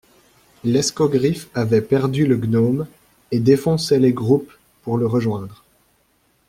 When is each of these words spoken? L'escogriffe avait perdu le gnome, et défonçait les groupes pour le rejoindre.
L'escogriffe 0.63 1.47
avait 1.53 1.83
perdu 1.83 2.25
le 2.25 2.35
gnome, 2.35 2.87
et 3.29 3.39
défonçait 3.39 3.99
les 3.99 4.13
groupes 4.13 4.51
pour 4.81 4.97
le 4.97 5.05
rejoindre. 5.05 5.63